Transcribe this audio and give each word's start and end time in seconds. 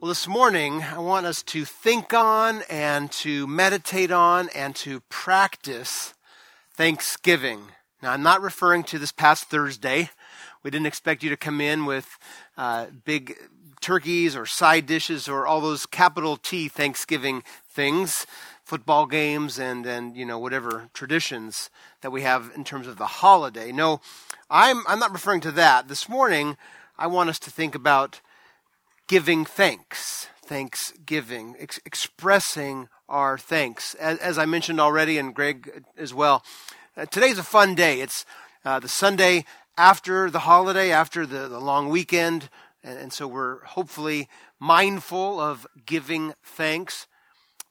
Well, 0.00 0.08
this 0.08 0.26
morning, 0.26 0.82
I 0.82 0.98
want 0.98 1.26
us 1.26 1.42
to 1.42 1.66
think 1.66 2.14
on 2.14 2.62
and 2.70 3.12
to 3.12 3.46
meditate 3.46 4.10
on 4.10 4.48
and 4.54 4.74
to 4.76 5.00
practice 5.10 6.14
Thanksgiving. 6.72 7.64
Now, 8.02 8.12
I'm 8.12 8.22
not 8.22 8.40
referring 8.40 8.84
to 8.84 8.98
this 8.98 9.12
past 9.12 9.50
Thursday. 9.50 10.08
We 10.62 10.70
didn't 10.70 10.86
expect 10.86 11.22
you 11.22 11.28
to 11.28 11.36
come 11.36 11.60
in 11.60 11.84
with 11.84 12.16
uh, 12.56 12.86
big 13.04 13.36
turkeys 13.82 14.34
or 14.34 14.46
side 14.46 14.86
dishes 14.86 15.28
or 15.28 15.46
all 15.46 15.60
those 15.60 15.84
capital 15.84 16.38
T 16.38 16.66
Thanksgiving 16.66 17.42
things, 17.68 18.26
football 18.64 19.04
games, 19.04 19.58
and, 19.58 19.84
and 19.84 20.16
you 20.16 20.24
know, 20.24 20.38
whatever 20.38 20.88
traditions 20.94 21.68
that 22.00 22.10
we 22.10 22.22
have 22.22 22.50
in 22.56 22.64
terms 22.64 22.86
of 22.86 22.96
the 22.96 23.06
holiday. 23.06 23.70
No, 23.70 24.00
I'm, 24.48 24.82
I'm 24.88 24.98
not 24.98 25.12
referring 25.12 25.42
to 25.42 25.52
that. 25.52 25.88
This 25.88 26.08
morning, 26.08 26.56
I 26.98 27.06
want 27.06 27.28
us 27.28 27.38
to 27.40 27.50
think 27.50 27.74
about 27.74 28.22
giving 29.10 29.44
thanks, 29.44 30.28
thanksgiving, 30.46 31.56
ex- 31.58 31.80
expressing 31.84 32.88
our 33.08 33.36
thanks. 33.36 33.96
As, 33.96 34.18
as, 34.18 34.38
I 34.38 34.46
mentioned 34.46 34.80
already, 34.80 35.18
and 35.18 35.34
Greg 35.34 35.82
as 35.98 36.14
well, 36.14 36.44
uh, 36.96 37.06
today's 37.06 37.36
a 37.36 37.42
fun 37.42 37.74
day. 37.74 38.00
It's 38.02 38.24
uh, 38.64 38.78
the 38.78 38.88
Sunday 38.88 39.46
after 39.76 40.30
the 40.30 40.38
holiday, 40.38 40.92
after 40.92 41.26
the, 41.26 41.48
the 41.48 41.58
long 41.58 41.88
weekend, 41.88 42.50
and, 42.84 42.96
and 43.00 43.12
so 43.12 43.26
we're 43.26 43.64
hopefully 43.64 44.28
mindful 44.60 45.40
of 45.40 45.66
giving 45.86 46.34
thanks. 46.44 47.08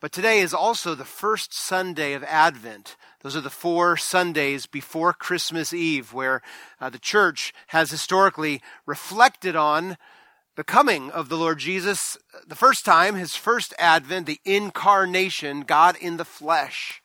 But 0.02 0.12
today 0.12 0.40
is 0.40 0.54
also 0.54 0.94
the 0.94 1.06
first 1.06 1.54
Sunday 1.54 2.12
of 2.12 2.24
Advent. 2.26 2.98
Those 3.22 3.38
are 3.38 3.42
the 3.42 3.50
four 3.50 3.96
Sundays 3.96 4.66
before 4.66 5.14
Christmas 5.14 5.72
Eve, 5.72 6.12
where 6.12 6.42
uh, 6.82 6.90
the 6.90 7.00
church 7.00 7.54
has 7.68 7.92
historically 7.92 8.62
reflected 8.86 9.56
on 9.56 9.96
the 10.60 10.64
coming 10.66 11.10
of 11.12 11.30
the 11.30 11.38
Lord 11.38 11.58
Jesus, 11.58 12.18
the 12.46 12.54
first 12.54 12.84
time, 12.84 13.16
his 13.16 13.34
first 13.34 13.74
advent, 13.80 14.26
the 14.26 14.42
incarnation, 14.44 15.62
God 15.62 15.96
in 16.02 16.18
the 16.18 16.26
flesh, 16.26 17.02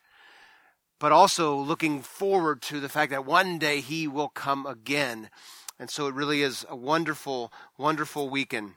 but 0.99 1.13
also 1.13 1.55
looking 1.55 2.01
forward 2.01 2.61
to 2.63 2.81
the 2.81 2.89
fact 2.89 3.11
that 3.11 3.25
one 3.25 3.57
day 3.57 3.79
he 3.79 4.09
will 4.09 4.27
come 4.27 4.65
again. 4.65 5.29
And 5.79 5.89
so 5.89 6.07
it 6.07 6.13
really 6.13 6.41
is 6.41 6.65
a 6.67 6.75
wonderful, 6.75 7.49
wonderful 7.77 8.29
weekend. 8.29 8.73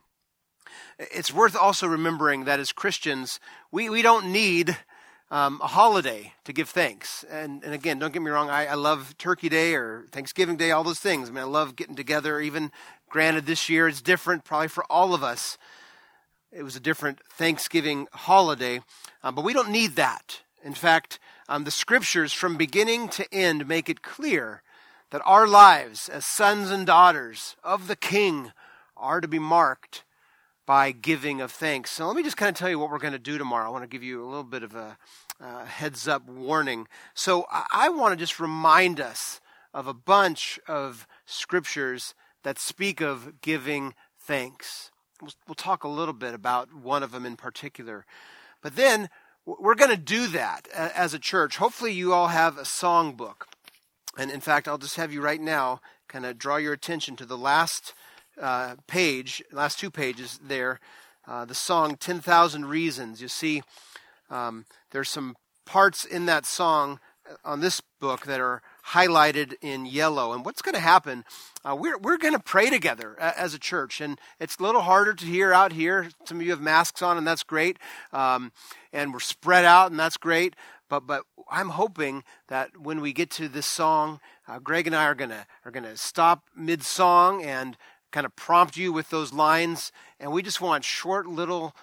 It's 0.97 1.35
worth 1.35 1.57
also 1.57 1.89
remembering 1.89 2.45
that 2.45 2.61
as 2.61 2.71
Christians, 2.71 3.41
we, 3.73 3.91
we 3.91 4.01
don't 4.01 4.31
need 4.31 4.77
um, 5.31 5.61
a 5.61 5.67
holiday 5.67 6.35
to 6.45 6.53
give 6.53 6.69
thanks. 6.69 7.25
And, 7.29 7.65
and 7.65 7.75
again, 7.75 7.99
don't 7.99 8.13
get 8.13 8.23
me 8.23 8.31
wrong, 8.31 8.49
I, 8.49 8.67
I 8.67 8.75
love 8.75 9.17
Turkey 9.19 9.49
Day 9.49 9.75
or 9.75 10.07
Thanksgiving 10.13 10.57
Day, 10.57 10.71
all 10.71 10.85
those 10.85 11.01
things. 11.01 11.29
I 11.29 11.33
mean, 11.33 11.43
I 11.43 11.47
love 11.47 11.75
getting 11.75 11.97
together. 11.97 12.41
Even 12.41 12.71
granted, 13.09 13.47
this 13.47 13.69
year 13.69 13.89
it's 13.89 14.03
different, 14.03 14.45
probably 14.45 14.69
for 14.69 14.85
all 14.91 15.15
of 15.15 15.23
us. 15.23 15.59
It 16.53 16.63
was 16.63 16.77
a 16.77 16.81
different 16.81 17.21
Thanksgiving 17.31 18.09
holiday, 18.13 18.81
um, 19.23 19.35
but 19.35 19.45
we 19.45 19.53
don't 19.53 19.71
need 19.71 19.97
that. 19.97 20.41
In 20.65 20.75
fact, 20.75 21.19
um, 21.49 21.65
the 21.65 21.71
scriptures 21.71 22.33
from 22.33 22.57
beginning 22.57 23.09
to 23.11 23.27
end 23.33 23.69
make 23.69 23.89
it 23.89 24.03
clear 24.03 24.63
that 25.11 25.23
our 25.25 25.47
lives 25.47 26.09
as 26.09 26.27
sons 26.27 26.71
and 26.71 26.87
daughters 26.87 27.57
of 27.63 27.87
the 27.87 27.97
King 27.97 28.53
are 28.97 29.21
to 29.21 29.29
be 29.29 29.39
marked 29.39 30.05
by 30.67 30.91
giving 30.91 31.41
of 31.41 31.51
thanks. 31.51 31.91
So 31.91 32.07
let 32.07 32.17
me 32.17 32.23
just 32.23 32.37
kind 32.37 32.51
of 32.51 32.57
tell 32.57 32.69
you 32.69 32.79
what 32.79 32.91
we're 32.91 32.99
going 32.99 33.15
to 33.15 33.19
do 33.19 33.39
tomorrow. 33.39 33.67
I 33.67 33.73
want 33.73 33.85
to 33.85 33.89
give 33.89 34.03
you 34.03 34.23
a 34.23 34.29
little 34.29 34.45
bit 34.45 34.63
of 34.63 34.75
a 34.75 34.99
uh, 35.41 35.65
heads 35.65 36.09
up 36.09 36.29
warning. 36.29 36.87
So 37.15 37.47
I, 37.51 37.65
I 37.73 37.89
want 37.89 38.13
to 38.13 38.17
just 38.17 38.41
remind 38.41 39.01
us 39.01 39.41
of 39.73 39.87
a 39.87 39.95
bunch 39.95 40.59
of 40.67 41.07
scriptures 41.25 42.15
that 42.49 42.59
speak 42.59 43.03
of 43.03 43.43
giving 43.43 43.93
thanks. 44.19 44.91
We'll, 45.21 45.33
we'll 45.47 45.55
talk 45.55 45.85
a 45.85 45.89
little 45.89 46.15
bit 46.15 46.33
about 46.33 46.73
one 46.73 47.03
of 47.03 47.13
them 47.13 47.27
in 47.27 47.37
particular. 47.37 48.07
But 48.63 48.75
then 48.75 49.11
we're 49.45 49.75
going 49.75 49.91
to 49.91 49.99
do 49.99 50.29
that 50.29 50.67
as 50.73 51.13
a 51.13 51.19
church. 51.19 51.59
Hopefully, 51.59 51.93
you 51.93 52.15
all 52.15 52.29
have 52.29 52.57
a 52.57 52.63
songbook. 52.63 53.43
And 54.17 54.31
in 54.31 54.41
fact, 54.41 54.67
I'll 54.67 54.79
just 54.79 54.97
have 54.97 55.13
you 55.13 55.21
right 55.21 55.43
now 55.43 55.83
kind 56.09 56.25
of 56.25 56.39
draw 56.39 56.57
your 56.57 56.73
attention 56.73 57.17
to 57.17 57.27
the 57.27 57.37
last 57.37 57.93
uh, 58.41 58.77
page, 58.87 59.43
last 59.53 59.79
two 59.79 59.91
pages 59.91 60.41
there, 60.43 60.81
uh, 61.27 61.45
the 61.45 61.55
song 61.55 61.97
10,000 61.97 62.65
Reasons. 62.65 63.21
You 63.21 63.29
see, 63.29 63.63
um, 64.31 64.65
there's 64.91 65.11
some 65.11 65.37
parts 65.67 66.07
in 66.07 66.25
that 66.25 66.47
song 66.47 66.99
on 67.45 67.61
this 67.61 67.81
book 68.01 68.27
that 68.27 68.41
are 68.41 68.63
highlighted 68.89 69.55
in 69.61 69.87
yellow. 69.87 70.33
And 70.33 70.45
what's 70.45 70.63
going 70.63 70.75
to 70.75 70.81
happen? 70.81 71.25
Uh, 71.65 71.77
we're 71.77 71.99
we're 71.99 72.19
going 72.19 72.35
to 72.35 72.41
pray 72.41 72.71
together 72.71 73.19
as 73.21 73.55
a 73.55 73.59
church, 73.59 74.01
and 74.01 74.19
it's 74.41 74.57
a 74.59 74.63
little 74.63 74.83
harder 74.83 75.15
to 75.15 75.27
hear 75.27 75.53
out 75.53 75.73
here. 75.73 76.11
Some 76.25 76.39
of 76.39 76.45
you 76.45 76.51
have 76.51 76.61
masks 76.61 77.03
on, 77.03 77.19
and 77.19 77.27
that's 77.27 77.43
great. 77.43 77.79
Um, 78.13 78.53
and 78.93 79.13
we're 79.13 79.21
spread 79.21 79.65
out, 79.65 79.91
and 79.91 79.99
that's 79.99 80.17
great. 80.17 80.55
But 80.89 81.07
but 81.07 81.25
I'm 81.51 81.71
hoping 81.71 82.25
that 82.49 82.77
when 82.79 83.01
we 83.01 83.13
get 83.13 83.31
to 83.33 83.49
this 83.49 83.67
song, 83.67 84.21
uh, 84.47 84.59
Greg 84.59 84.87
and 84.87 84.97
I 84.97 85.05
are 85.05 85.15
gonna 85.15 85.47
are 85.65 85.71
gonna 85.71 85.97
stop 85.97 86.45
mid 86.57 86.83
song 86.83 87.43
and 87.43 87.77
kind 88.11 88.25
of 88.25 88.35
prompt 88.37 88.77
you 88.77 88.93
with 88.93 89.11
those 89.11 89.33
lines. 89.33 89.93
And 90.19 90.33
we 90.33 90.43
just 90.43 90.61
want 90.61 90.85
short 90.85 91.27
little 91.27 91.75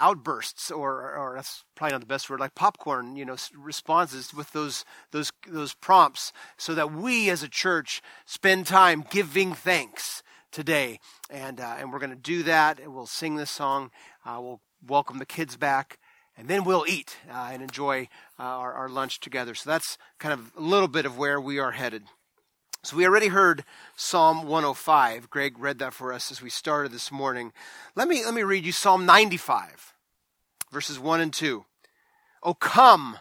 outbursts 0.00 0.70
or, 0.70 1.14
or 1.16 1.34
that's 1.36 1.64
probably 1.74 1.92
not 1.92 2.00
the 2.00 2.06
best 2.06 2.28
word 2.28 2.40
like 2.40 2.54
popcorn 2.54 3.16
you 3.16 3.24
know 3.24 3.36
responses 3.56 4.34
with 4.34 4.52
those 4.52 4.84
those 5.12 5.30
those 5.46 5.74
prompts 5.74 6.32
so 6.56 6.74
that 6.74 6.92
we 6.92 7.30
as 7.30 7.42
a 7.42 7.48
church 7.48 8.02
spend 8.26 8.66
time 8.66 9.04
giving 9.10 9.52
thanks 9.52 10.22
today. 10.50 10.98
And 11.28 11.60
uh, 11.60 11.76
and 11.78 11.92
we're 11.92 11.98
going 11.98 12.10
to 12.10 12.16
do 12.16 12.42
that. 12.44 12.80
And 12.80 12.94
we'll 12.94 13.06
sing 13.06 13.36
this 13.36 13.50
song. 13.50 13.90
Uh, 14.24 14.38
we'll 14.40 14.60
welcome 14.86 15.18
the 15.18 15.26
kids 15.26 15.56
back 15.56 15.98
and 16.36 16.48
then 16.48 16.64
we'll 16.64 16.86
eat 16.88 17.18
uh, 17.30 17.50
and 17.52 17.62
enjoy 17.62 18.08
uh, 18.38 18.42
our, 18.42 18.72
our 18.72 18.88
lunch 18.88 19.20
together. 19.20 19.54
So 19.54 19.68
that's 19.68 19.98
kind 20.18 20.32
of 20.32 20.52
a 20.56 20.60
little 20.60 20.88
bit 20.88 21.04
of 21.04 21.18
where 21.18 21.38
we 21.38 21.58
are 21.58 21.72
headed 21.72 22.04
so 22.82 22.96
we 22.96 23.06
already 23.06 23.28
heard 23.28 23.64
Psalm 23.94 24.46
105. 24.46 25.28
Greg 25.28 25.58
read 25.58 25.78
that 25.80 25.92
for 25.92 26.12
us 26.12 26.30
as 26.30 26.40
we 26.40 26.48
started 26.48 26.92
this 26.92 27.12
morning. 27.12 27.52
Let 27.94 28.08
me 28.08 28.24
let 28.24 28.32
me 28.32 28.42
read 28.42 28.64
you 28.64 28.72
Psalm 28.72 29.04
95, 29.04 29.94
verses 30.72 30.98
1 30.98 31.20
and 31.20 31.32
2. 31.32 31.64
Oh 32.42 32.54
come, 32.54 33.18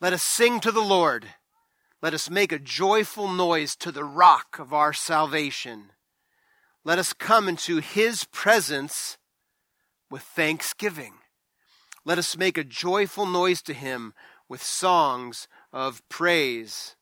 let 0.00 0.12
us 0.12 0.22
sing 0.22 0.60
to 0.60 0.70
the 0.70 0.82
Lord. 0.82 1.28
Let 2.02 2.12
us 2.12 2.28
make 2.28 2.52
a 2.52 2.58
joyful 2.58 3.28
noise 3.28 3.74
to 3.76 3.90
the 3.90 4.04
rock 4.04 4.58
of 4.58 4.74
our 4.74 4.92
salvation. 4.92 5.92
Let 6.84 6.98
us 6.98 7.14
come 7.14 7.48
into 7.48 7.78
his 7.78 8.24
presence 8.24 9.16
with 10.10 10.22
thanksgiving. 10.22 11.14
Let 12.04 12.18
us 12.18 12.36
make 12.36 12.58
a 12.58 12.64
joyful 12.64 13.26
noise 13.26 13.62
to 13.62 13.72
him 13.72 14.12
with 14.46 14.62
songs 14.62 15.48
of 15.72 16.06
praise. 16.10 16.96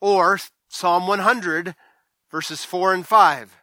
Or 0.00 0.38
Psalm 0.68 1.06
100, 1.06 1.74
verses 2.30 2.64
4 2.64 2.94
and 2.94 3.06
5. 3.06 3.56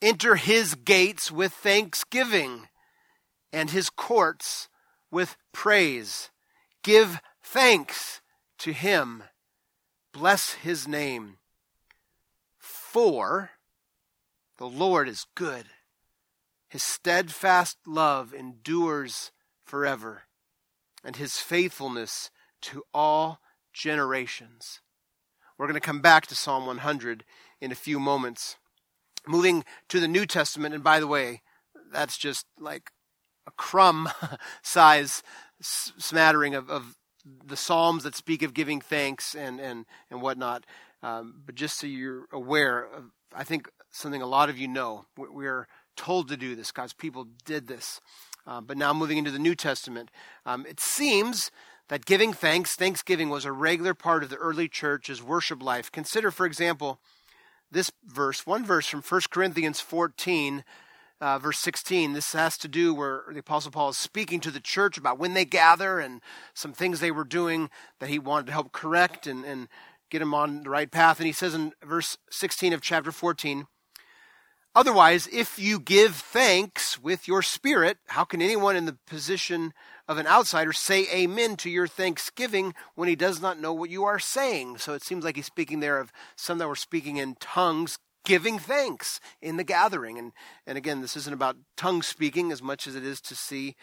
Enter 0.00 0.36
his 0.36 0.74
gates 0.74 1.30
with 1.30 1.52
thanksgiving 1.52 2.68
and 3.52 3.70
his 3.70 3.90
courts 3.90 4.68
with 5.10 5.36
praise. 5.52 6.30
Give 6.82 7.20
thanks 7.42 8.20
to 8.58 8.72
him. 8.72 9.24
Bless 10.12 10.54
his 10.54 10.86
name. 10.88 11.38
For 12.58 13.50
the 14.58 14.68
Lord 14.68 15.08
is 15.08 15.26
good. 15.34 15.66
His 16.68 16.82
steadfast 16.82 17.78
love 17.86 18.32
endures 18.32 19.32
forever, 19.64 20.22
and 21.02 21.16
his 21.16 21.38
faithfulness 21.38 22.30
to 22.60 22.84
all 22.94 23.40
generations. 23.72 24.81
We're 25.62 25.68
going 25.68 25.80
to 25.80 25.86
come 25.86 26.00
back 26.00 26.26
to 26.26 26.34
Psalm 26.34 26.66
100 26.66 27.22
in 27.60 27.70
a 27.70 27.76
few 27.76 28.00
moments. 28.00 28.56
Moving 29.28 29.64
to 29.90 30.00
the 30.00 30.08
New 30.08 30.26
Testament, 30.26 30.74
and 30.74 30.82
by 30.82 30.98
the 30.98 31.06
way, 31.06 31.42
that's 31.92 32.18
just 32.18 32.46
like 32.58 32.90
a 33.46 33.52
crumb 33.52 34.08
size 34.64 35.22
smattering 35.60 36.56
of, 36.56 36.68
of 36.68 36.96
the 37.24 37.56
Psalms 37.56 38.02
that 38.02 38.16
speak 38.16 38.42
of 38.42 38.54
giving 38.54 38.80
thanks 38.80 39.36
and, 39.36 39.60
and, 39.60 39.86
and 40.10 40.20
whatnot. 40.20 40.66
Um, 41.00 41.42
but 41.46 41.54
just 41.54 41.78
so 41.78 41.86
you're 41.86 42.26
aware, 42.32 42.82
of, 42.82 43.12
I 43.32 43.44
think 43.44 43.70
something 43.92 44.20
a 44.20 44.26
lot 44.26 44.50
of 44.50 44.58
you 44.58 44.66
know, 44.66 45.04
we're 45.16 45.68
told 45.96 46.26
to 46.30 46.36
do 46.36 46.56
this. 46.56 46.72
God's 46.72 46.92
people 46.92 47.28
did 47.44 47.68
this. 47.68 48.00
Uh, 48.44 48.60
but 48.60 48.76
now 48.76 48.92
moving 48.92 49.16
into 49.16 49.30
the 49.30 49.38
New 49.38 49.54
Testament, 49.54 50.10
um, 50.44 50.66
it 50.68 50.80
seems 50.80 51.52
that 51.92 52.06
giving 52.06 52.32
thanks, 52.32 52.74
thanksgiving, 52.74 53.28
was 53.28 53.44
a 53.44 53.52
regular 53.52 53.92
part 53.92 54.22
of 54.22 54.30
the 54.30 54.36
early 54.36 54.66
church's 54.66 55.22
worship 55.22 55.62
life. 55.62 55.92
Consider, 55.92 56.30
for 56.30 56.46
example, 56.46 56.98
this 57.70 57.92
verse, 58.06 58.46
one 58.46 58.64
verse 58.64 58.86
from 58.86 59.02
1 59.02 59.20
Corinthians 59.30 59.78
14, 59.78 60.64
uh, 61.20 61.38
verse 61.38 61.58
16. 61.58 62.14
This 62.14 62.32
has 62.32 62.56
to 62.56 62.66
do 62.66 62.94
where 62.94 63.24
the 63.30 63.40
Apostle 63.40 63.72
Paul 63.72 63.90
is 63.90 63.98
speaking 63.98 64.40
to 64.40 64.50
the 64.50 64.58
church 64.58 64.96
about 64.96 65.18
when 65.18 65.34
they 65.34 65.44
gather 65.44 66.00
and 66.00 66.22
some 66.54 66.72
things 66.72 67.00
they 67.00 67.10
were 67.10 67.24
doing 67.24 67.68
that 68.00 68.08
he 68.08 68.18
wanted 68.18 68.46
to 68.46 68.52
help 68.52 68.72
correct 68.72 69.26
and, 69.26 69.44
and 69.44 69.68
get 70.10 70.20
them 70.20 70.32
on 70.32 70.62
the 70.62 70.70
right 70.70 70.90
path. 70.90 71.20
And 71.20 71.26
he 71.26 71.32
says 71.34 71.52
in 71.52 71.74
verse 71.84 72.16
16 72.30 72.72
of 72.72 72.80
chapter 72.80 73.12
14, 73.12 73.66
Otherwise, 74.74 75.28
if 75.30 75.58
you 75.58 75.78
give 75.78 76.16
thanks 76.16 76.98
with 76.98 77.28
your 77.28 77.42
spirit, 77.42 77.98
how 78.06 78.24
can 78.24 78.40
anyone 78.40 78.76
in 78.76 78.86
the 78.86 78.96
position 79.06 79.74
of 80.12 80.18
an 80.18 80.26
outsider 80.26 80.72
say 80.72 81.06
amen 81.12 81.56
to 81.56 81.70
your 81.70 81.88
thanksgiving 81.88 82.74
when 82.94 83.08
he 83.08 83.16
does 83.16 83.40
not 83.40 83.58
know 83.58 83.72
what 83.72 83.90
you 83.90 84.04
are 84.04 84.18
saying? 84.18 84.78
So 84.78 84.92
it 84.92 85.02
seems 85.02 85.24
like 85.24 85.36
he's 85.36 85.46
speaking 85.46 85.80
there 85.80 85.98
of 85.98 86.12
some 86.36 86.58
that 86.58 86.68
were 86.68 86.76
speaking 86.76 87.16
in 87.16 87.34
tongues, 87.40 87.98
giving 88.24 88.58
thanks 88.58 89.18
in 89.40 89.56
the 89.56 89.64
gathering. 89.64 90.18
And, 90.18 90.32
and 90.66 90.76
again, 90.78 91.00
this 91.00 91.16
isn't 91.16 91.32
about 91.32 91.56
tongue 91.76 92.02
speaking 92.02 92.52
as 92.52 92.62
much 92.62 92.86
as 92.86 92.94
it 92.94 93.04
is 93.04 93.20
to 93.22 93.34
see 93.34 93.74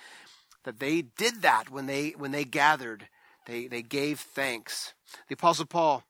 that 0.63 0.79
they 0.79 1.01
did 1.01 1.41
that 1.41 1.71
when 1.71 1.87
they, 1.87 2.11
when 2.11 2.31
they 2.31 2.45
gathered. 2.45 3.09
They, 3.47 3.65
they 3.65 3.81
gave 3.81 4.19
thanks. 4.19 4.93
The 5.27 5.33
Apostle 5.33 5.65
Paul 5.65 6.03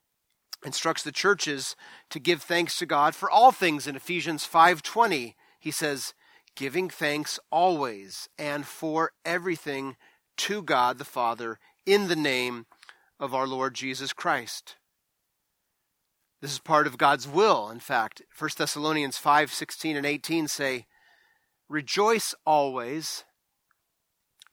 instructs 0.66 1.04
the 1.04 1.14
churches 1.14 1.78
to 2.10 2.20
give 2.20 2.42
thanks 2.42 2.78
to 2.78 2.86
God 2.86 3.16
for 3.16 3.32
all 3.32 3.54
things 3.54 3.88
in 3.88 3.96
Ephesians 3.96 4.46
5:20. 4.46 5.36
He 5.58 5.72
says, 5.72 6.14
"Giving 6.56 6.90
thanks 6.90 7.40
always 7.50 8.28
and 8.38 8.68
for 8.68 9.14
everything 9.24 9.96
to 10.40 10.62
God 10.62 10.98
the 10.98 11.06
Father 11.06 11.60
in 11.86 12.08
the 12.08 12.16
name 12.16 12.66
of 13.20 13.34
our 13.34 13.48
Lord 13.48 13.76
Jesus 13.76 14.14
Christ." 14.14 14.78
This 16.42 16.52
is 16.52 16.60
part 16.60 16.88
of 16.88 16.98
God's 16.98 17.28
will, 17.28 17.70
in 17.70 17.80
fact. 17.80 18.22
1 18.32 18.58
Thessalonians 18.58 19.18
5:16 19.18 19.98
and 19.98 20.06
18 20.06 20.48
say, 20.48 20.88
"Rejoice 21.68 22.34
always, 22.46 23.26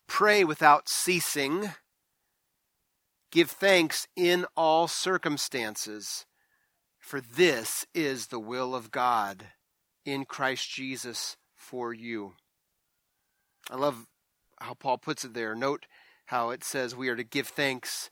pray 0.06 0.44
without 0.44 0.88
ceasing, 0.88 1.74
Give 3.36 3.50
thanks 3.50 4.06
in 4.16 4.46
all 4.56 4.88
circumstances, 4.88 6.24
for 6.98 7.20
this 7.20 7.84
is 7.92 8.28
the 8.28 8.40
will 8.40 8.74
of 8.74 8.90
God 8.90 9.52
in 10.04 10.24
Christ 10.24 10.70
Jesus 10.70 11.36
for 11.54 11.92
you. 11.92 12.36
I 13.68 13.76
love 13.76 14.06
how 14.60 14.74
Paul 14.74 14.98
puts 14.98 15.24
it 15.24 15.34
there. 15.34 15.54
Note 15.54 15.86
how 16.26 16.50
it 16.50 16.64
says 16.64 16.96
we 16.96 17.08
are 17.08 17.16
to 17.16 17.24
give 17.24 17.48
thanks 17.48 18.10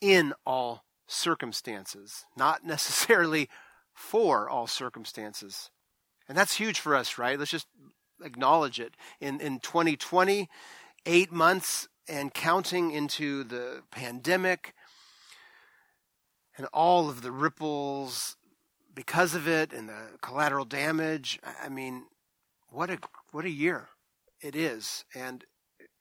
in 0.00 0.32
all 0.46 0.84
circumstances, 1.06 2.24
not 2.36 2.64
necessarily 2.64 3.48
for 3.92 4.48
all 4.48 4.66
circumstances. 4.66 5.70
And 6.28 6.36
that's 6.38 6.54
huge 6.56 6.78
for 6.78 6.94
us, 6.94 7.18
right? 7.18 7.38
Let's 7.38 7.50
just 7.50 7.66
acknowledge 8.22 8.78
it. 8.78 8.94
In 9.20 9.40
in 9.40 9.60
2020, 9.60 10.48
8 11.06 11.32
months 11.32 11.88
and 12.08 12.32
counting 12.34 12.90
into 12.90 13.44
the 13.44 13.82
pandemic 13.90 14.74
and 16.56 16.66
all 16.72 17.08
of 17.08 17.22
the 17.22 17.32
ripples 17.32 18.36
because 18.94 19.34
of 19.34 19.48
it 19.48 19.72
and 19.72 19.88
the 19.88 20.18
collateral 20.20 20.64
damage. 20.64 21.40
I 21.62 21.68
mean, 21.68 22.06
what 22.68 22.90
a 22.90 22.98
what 23.32 23.44
a 23.44 23.50
year 23.50 23.88
it 24.40 24.54
is, 24.54 25.04
and 25.14 25.44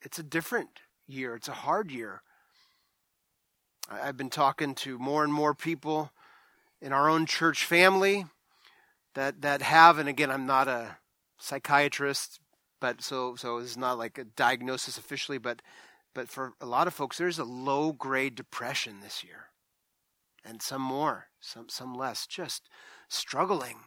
it's 0.02 0.20
a 0.20 0.24
different 0.24 0.82
year. 1.08 1.36
It's 1.36 1.48
a 1.48 1.54
hard 1.54 1.92
year. 1.92 2.22
I've 3.90 4.18
been 4.18 4.30
talking 4.30 4.76
to 4.76 5.00
more 5.00 5.24
and 5.24 5.34
more 5.34 5.54
people 5.54 6.12
in 6.82 6.94
our 6.94 7.10
own 7.10 7.26
church 7.26 7.66
family 7.66 8.26
that 9.16 9.42
that 9.42 9.62
have, 9.62 9.98
and 9.98 10.08
again, 10.08 10.30
I'm 10.30 10.46
not 10.46 10.68
a 10.68 10.98
psychiatrist, 11.38 12.40
but 12.80 13.02
so 13.02 13.36
so 13.36 13.58
it's 13.58 13.78
not 13.78 13.98
like 13.98 14.18
a 14.18 14.24
diagnosis 14.24 14.98
officially, 14.98 15.38
but 15.38 15.62
but 16.14 16.30
for 16.30 16.54
a 16.60 16.66
lot 16.66 16.88
of 16.88 16.94
folks, 16.94 17.18
there's 17.18 17.40
a 17.40 17.44
low 17.44 17.92
grade 17.92 18.36
depression 18.36 19.00
this 19.02 19.24
year. 19.24 19.46
And 20.44 20.62
some 20.62 20.82
more, 20.82 21.28
some, 21.40 21.70
some 21.70 21.94
less, 21.94 22.26
just 22.26 22.70
struggling. 23.08 23.78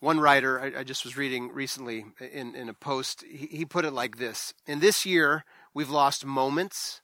One 0.00 0.18
writer 0.18 0.58
I, 0.58 0.80
I 0.80 0.84
just 0.84 1.04
was 1.04 1.16
reading 1.16 1.52
recently 1.52 2.06
in, 2.32 2.54
in 2.54 2.68
a 2.70 2.74
post, 2.74 3.22
he, 3.30 3.46
he 3.46 3.64
put 3.66 3.84
it 3.84 3.92
like 3.92 4.16
this 4.16 4.54
In 4.66 4.80
this 4.80 5.04
year, 5.04 5.44
we've 5.74 5.90
lost 5.90 6.24
moments, 6.24 7.02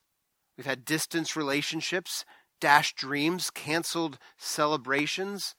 we've 0.56 0.66
had 0.66 0.84
distance 0.84 1.36
relationships, 1.36 2.24
dashed 2.58 2.96
dreams, 2.96 3.50
canceled 3.50 4.18
celebrations, 4.38 5.54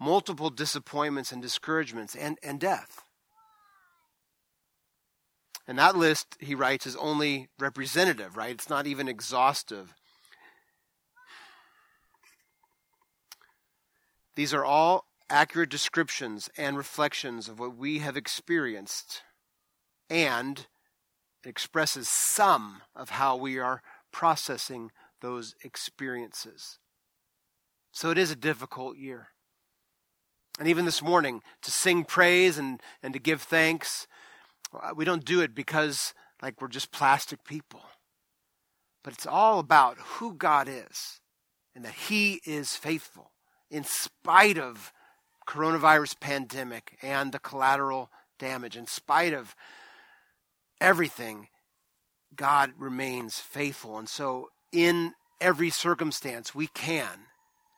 multiple 0.00 0.50
disappointments 0.50 1.30
and 1.30 1.40
discouragements, 1.40 2.16
and, 2.16 2.38
and 2.42 2.58
death. 2.58 3.04
And 5.68 5.78
that 5.78 5.96
list, 5.96 6.36
he 6.40 6.56
writes, 6.56 6.88
is 6.88 6.96
only 6.96 7.48
representative, 7.56 8.36
right? 8.36 8.50
It's 8.50 8.68
not 8.68 8.88
even 8.88 9.06
exhaustive. 9.06 9.94
These 14.34 14.52
are 14.52 14.64
all 14.64 15.06
accurate 15.32 15.70
descriptions 15.70 16.48
and 16.56 16.76
reflections 16.76 17.48
of 17.48 17.58
what 17.58 17.76
we 17.76 17.98
have 17.98 18.16
experienced, 18.16 19.22
and 20.08 20.66
it 21.42 21.48
expresses 21.48 22.08
some 22.08 22.82
of 22.94 23.10
how 23.10 23.36
we 23.36 23.58
are 23.58 23.82
processing 24.12 24.92
those 25.20 25.54
experiences. 25.64 26.78
So 27.90 28.10
it 28.10 28.18
is 28.18 28.30
a 28.30 28.36
difficult 28.36 28.96
year. 28.96 29.28
And 30.58 30.68
even 30.68 30.84
this 30.84 31.02
morning, 31.02 31.42
to 31.62 31.70
sing 31.70 32.04
praise 32.04 32.58
and, 32.58 32.80
and 33.02 33.14
to 33.14 33.18
give 33.18 33.42
thanks 33.42 34.06
uh, 34.80 34.90
we 34.94 35.04
don't 35.04 35.24
do 35.24 35.40
it 35.40 35.54
because 35.54 36.14
like 36.40 36.60
we're 36.60 36.68
just 36.68 36.92
plastic 36.92 37.44
people. 37.44 37.82
But 39.04 39.14
it's 39.14 39.26
all 39.26 39.58
about 39.58 39.98
who 39.98 40.34
God 40.34 40.68
is 40.68 41.20
and 41.74 41.84
that 41.84 41.94
he 41.94 42.40
is 42.44 42.76
faithful 42.76 43.32
in 43.70 43.84
spite 43.84 44.58
of 44.58 44.92
coronavirus 45.46 46.20
pandemic 46.20 46.96
and 47.02 47.32
the 47.32 47.38
collateral 47.38 48.10
damage 48.38 48.76
in 48.76 48.86
spite 48.86 49.32
of 49.32 49.54
everything 50.80 51.48
God 52.34 52.72
remains 52.78 53.38
faithful 53.38 53.98
and 53.98 54.08
so 54.08 54.48
in 54.72 55.12
every 55.40 55.70
circumstance 55.70 56.54
we 56.54 56.66
can 56.68 57.26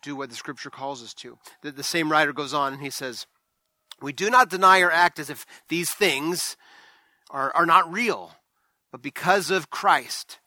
do 0.03 0.17
what 0.17 0.31
the 0.31 0.37
scripture 0.37 0.71
calls 0.71 1.03
us 1.03 1.15
to 1.15 1.39
the, 1.63 1.73
the 1.73 1.83
same 1.83 2.11
writer 2.11 2.33
goes 2.33 2.55
on 2.55 2.73
and 2.73 2.83
he 2.83 2.91
says 2.91 3.27
we 4.01 4.13
do 4.13 4.31
not 4.31 4.51
deny 4.51 4.81
or 4.81 4.91
act 4.91 5.19
as 5.19 5.31
if 5.31 5.47
these 5.69 5.91
things 5.91 6.57
are, 7.31 7.53
are 7.55 7.67
not 7.67 7.93
real, 7.93 8.33
but 8.91 9.03
because 9.03 9.51
of 9.51 9.71
Christ, 9.71 10.39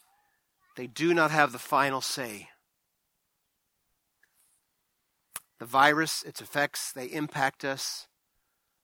they 0.75 0.87
do 0.87 1.13
not 1.13 1.31
have 1.31 1.51
the 1.51 1.59
final 1.59 2.01
say. 2.01 2.49
The 5.59 5.65
virus, 5.65 6.23
its 6.23 6.41
effects, 6.41 6.91
they 6.91 7.05
impact 7.05 7.65
us, 7.65 8.07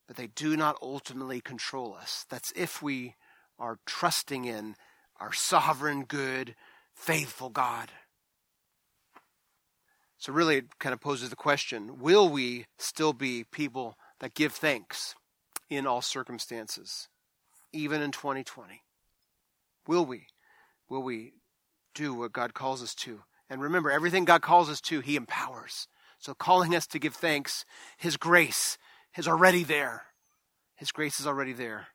but 0.07 0.17
they 0.17 0.27
do 0.27 0.57
not 0.57 0.77
ultimately 0.81 1.39
control 1.39 1.93
us. 1.93 2.25
That's 2.29 2.51
if 2.55 2.81
we 2.81 3.15
are 3.59 3.79
trusting 3.85 4.45
in 4.45 4.75
our 5.19 5.33
sovereign, 5.33 6.03
good, 6.03 6.55
faithful 6.93 7.49
God. 7.49 7.89
So, 10.17 10.33
really, 10.33 10.57
it 10.57 10.79
kind 10.79 10.93
of 10.93 11.01
poses 11.01 11.29
the 11.29 11.35
question 11.35 11.99
will 11.99 12.29
we 12.29 12.65
still 12.77 13.13
be 13.13 13.43
people 13.43 13.97
that 14.19 14.33
give 14.33 14.53
thanks 14.53 15.15
in 15.69 15.85
all 15.85 16.01
circumstances? 16.01 17.09
even 17.73 18.01
in 18.01 18.11
2020? 18.11 18.81
Will 19.87 20.05
we? 20.05 20.27
Will 20.87 21.01
we 21.01 21.33
do 21.93 22.13
what 22.13 22.31
God 22.31 22.53
calls 22.53 22.81
us 22.81 22.95
to? 22.95 23.23
And 23.49 23.61
remember, 23.61 23.91
everything 23.91 24.23
God 24.23 24.41
calls 24.41 24.69
us 24.69 24.79
to, 24.81 25.01
He 25.01 25.15
empowers. 25.15 25.87
So, 26.23 26.33
calling 26.33 26.73
us 26.73 26.87
to 26.87 26.99
give 26.99 27.15
thanks, 27.15 27.65
His 27.97 28.15
grace 28.15 28.77
is 29.17 29.27
already 29.27 29.65
there. 29.65 30.03
His 30.77 30.89
grace 30.89 31.19
is 31.19 31.27
already 31.27 31.51
there. 31.51 31.87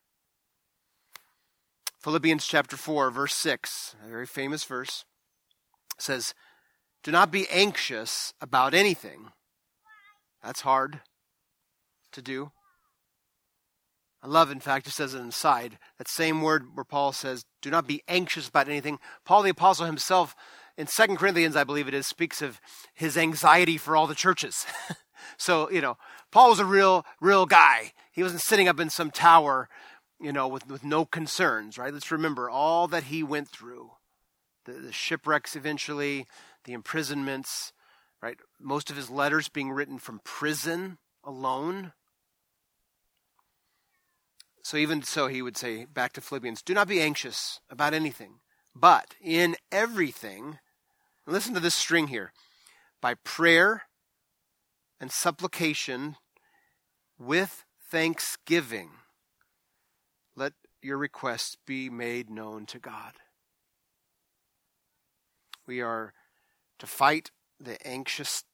Philippians 2.02 2.46
chapter 2.46 2.76
4, 2.76 3.10
verse 3.10 3.32
6, 3.32 3.96
a 4.04 4.10
very 4.10 4.26
famous 4.26 4.64
verse, 4.64 5.06
says, 5.98 6.34
Do 7.02 7.10
not 7.10 7.30
be 7.30 7.48
anxious 7.48 8.34
about 8.38 8.74
anything. 8.74 9.30
That's 10.44 10.60
hard 10.60 11.00
to 12.12 12.20
do. 12.20 12.52
I 14.22 14.26
love, 14.26 14.50
in 14.50 14.60
fact, 14.60 14.84
just 14.84 15.00
as 15.00 15.14
an 15.14 15.22
inside. 15.22 15.78
that 15.96 16.06
same 16.06 16.42
word 16.42 16.66
where 16.74 16.84
Paul 16.84 17.12
says, 17.12 17.46
do 17.62 17.70
not 17.70 17.86
be 17.86 18.02
anxious 18.08 18.48
about 18.48 18.68
anything. 18.68 18.98
Paul 19.24 19.42
the 19.42 19.50
Apostle 19.50 19.86
himself, 19.86 20.34
in 20.78 20.86
Second 20.86 21.16
Corinthians, 21.16 21.56
I 21.56 21.64
believe 21.64 21.88
it 21.88 21.92
is, 21.92 22.06
speaks 22.06 22.40
of 22.40 22.60
his 22.94 23.18
anxiety 23.18 23.76
for 23.76 23.96
all 23.96 24.06
the 24.06 24.14
churches. 24.14 24.64
so, 25.36 25.70
you 25.70 25.82
know, 25.82 25.98
Paul 26.30 26.48
was 26.48 26.60
a 26.60 26.64
real, 26.64 27.04
real 27.20 27.44
guy. 27.44 27.92
He 28.12 28.22
wasn't 28.22 28.40
sitting 28.40 28.68
up 28.68 28.80
in 28.80 28.88
some 28.88 29.10
tower, 29.10 29.68
you 30.20 30.32
know, 30.32 30.48
with, 30.48 30.66
with 30.66 30.84
no 30.84 31.04
concerns, 31.04 31.76
right? 31.76 31.92
Let's 31.92 32.10
remember 32.10 32.48
all 32.48 32.88
that 32.88 33.04
he 33.04 33.22
went 33.22 33.48
through 33.48 33.90
the, 34.64 34.72
the 34.72 34.92
shipwrecks 34.92 35.54
eventually, 35.54 36.26
the 36.64 36.72
imprisonments, 36.72 37.72
right? 38.22 38.38
Most 38.58 38.88
of 38.88 38.96
his 38.96 39.10
letters 39.10 39.48
being 39.48 39.70
written 39.72 39.98
from 39.98 40.20
prison 40.24 40.98
alone 41.24 41.92
so 44.68 44.76
even 44.76 45.02
so, 45.02 45.28
he 45.28 45.40
would 45.40 45.56
say 45.56 45.86
back 45.86 46.12
to 46.12 46.20
Philippians, 46.20 46.60
do 46.60 46.74
not 46.74 46.88
be 46.88 47.00
anxious 47.00 47.60
about 47.70 47.94
anything, 47.94 48.40
but 48.76 49.14
in 49.18 49.56
everything, 49.72 50.58
listen 51.28 51.54
to 51.54 51.60
this 51.60 51.74
string 51.74 52.08
here, 52.08 52.32
by 53.00 53.14
prayer 53.14 53.82
and 55.00 55.12
supplication 55.12 56.16
with 57.18 57.64
thanksgiving, 57.90 58.90
let 60.34 60.54
your 60.82 60.96
requests 60.96 61.56
be 61.66 61.90
made 61.90 62.30
known 62.30 62.66
to 62.66 62.78
God. 62.78 63.12
We 65.66 65.80
are 65.80 66.14
to 66.78 66.86
fight 66.86 67.30
the 67.60 67.84
anxious 67.86 68.44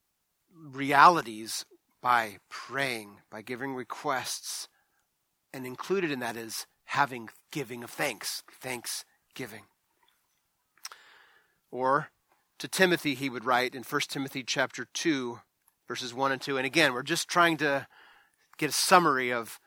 realities 0.53 1.65
by 2.03 2.39
praying, 2.51 3.21
by 3.31 3.43
giving 3.43 3.75
requests, 3.75 4.69
and 5.53 5.65
included 5.65 6.11
in 6.11 6.21
that 6.21 6.37
is 6.37 6.67
having 6.87 7.29
giving 7.51 7.85
of 7.85 7.91
thanks, 7.91 8.43
thanksgiving. 8.61 9.65
Or 11.71 12.09
to 12.59 12.69
Timothy 12.69 13.15
he 13.15 13.29
would 13.29 13.45
write 13.45 13.75
in 13.75 13.83
1 13.83 14.01
Timothy 14.09 14.43
chapter 14.43 14.87
2 14.95 15.41
verses 15.89 16.15
1 16.15 16.33
and 16.33 16.41
2. 16.41 16.57
And 16.57 16.67
again, 16.67 16.93
we're 16.93 17.03
just 17.03 17.29
trying 17.29 17.57
to 17.59 17.87
get 18.57 18.71
a 18.71 18.73
summary 18.73 19.33
of 19.33 19.61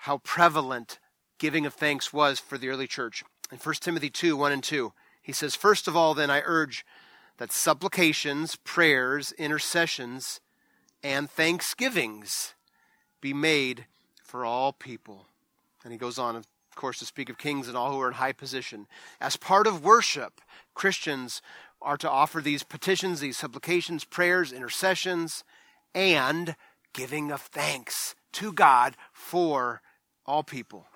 how 0.00 0.18
prevalent 0.18 0.98
giving 1.38 1.66
of 1.66 1.74
thanks 1.74 2.12
was 2.12 2.38
for 2.38 2.58
the 2.58 2.68
early 2.68 2.86
church. 2.86 3.24
In 3.50 3.58
1 3.58 3.74
Timothy 3.80 4.10
2 4.10 4.36
1 4.36 4.52
and 4.52 4.62
2, 4.62 4.92
he 5.22 5.32
says, 5.32 5.54
First 5.54 5.88
of 5.88 5.96
all, 5.96 6.14
then 6.14 6.30
I 6.30 6.42
urge 6.44 6.84
that 7.38 7.52
supplications, 7.52 8.56
prayers, 8.56 9.32
intercessions, 9.32 10.40
and 11.02 11.30
thanksgivings 11.30 12.54
be 13.20 13.34
made 13.34 13.86
for 14.22 14.44
all 14.44 14.72
people. 14.72 15.26
And 15.82 15.92
he 15.92 15.98
goes 15.98 16.18
on, 16.18 16.36
of 16.36 16.46
course, 16.76 16.98
to 17.00 17.06
speak 17.06 17.28
of 17.28 17.38
kings 17.38 17.68
and 17.68 17.76
all 17.76 17.92
who 17.92 18.00
are 18.00 18.08
in 18.08 18.14
high 18.14 18.32
position. 18.32 18.86
As 19.20 19.36
part 19.36 19.66
of 19.66 19.84
worship, 19.84 20.40
Christians 20.74 21.42
are 21.84 21.96
to 21.98 22.10
offer 22.10 22.40
these 22.40 22.62
petitions, 22.62 23.20
these 23.20 23.36
supplications, 23.36 24.04
prayers, 24.04 24.52
intercessions, 24.52 25.44
and 25.94 26.56
giving 26.92 27.30
of 27.30 27.42
thanks 27.42 28.14
to 28.32 28.52
God 28.52 28.96
for 29.12 29.82
all 30.26 30.42
people. 30.42 30.86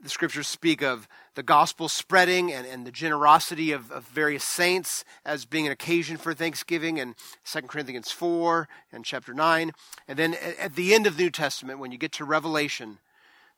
The 0.00 0.08
scriptures 0.08 0.46
speak 0.46 0.80
of 0.80 1.08
the 1.34 1.42
gospel 1.42 1.88
spreading 1.88 2.52
and, 2.52 2.66
and 2.66 2.86
the 2.86 2.92
generosity 2.92 3.72
of, 3.72 3.90
of 3.90 4.04
various 4.04 4.44
saints 4.44 5.04
as 5.24 5.44
being 5.44 5.66
an 5.66 5.72
occasion 5.72 6.16
for 6.18 6.34
thanksgiving 6.34 6.98
in 6.98 7.16
2 7.44 7.62
Corinthians 7.62 8.12
4 8.12 8.68
and 8.92 9.04
chapter 9.04 9.34
9. 9.34 9.72
And 10.06 10.18
then 10.18 10.34
at 10.58 10.76
the 10.76 10.94
end 10.94 11.06
of 11.06 11.16
the 11.16 11.24
New 11.24 11.30
Testament, 11.30 11.80
when 11.80 11.90
you 11.90 11.98
get 11.98 12.12
to 12.12 12.24
Revelation, 12.24 12.98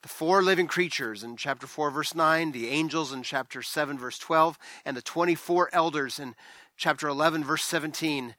the 0.05 0.09
four 0.09 0.43
living 0.43 0.67
creatures 0.67 1.23
in 1.23 1.35
chapter 1.35 1.65
4, 1.65 1.89
verse 1.89 2.13
9, 2.13 2.51
the 2.51 2.69
angels 2.69 3.11
in 3.11 3.23
chapter 3.23 3.63
7, 3.63 3.97
verse 3.97 4.19
12, 4.19 4.55
and 4.85 4.95
the 4.95 5.01
24 5.01 5.71
elders 5.73 6.19
in 6.19 6.35
chapter 6.77 7.07
11, 7.07 7.43
verse 7.43 7.63
17, 7.63 8.35